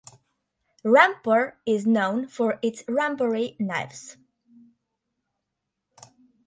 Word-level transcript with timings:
Rampur 0.83 1.57
is 1.63 1.85
known 1.85 2.25
for 2.27 2.57
its 2.63 2.81
'Rampuri 2.87 3.55
knives'. 3.59 4.17